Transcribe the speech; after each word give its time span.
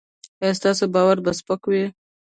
ایا 0.41 0.57
ستاسو 0.59 0.85
بار 0.93 1.15
به 1.23 1.31
سپک 1.39 1.61
وي؟ 1.69 1.83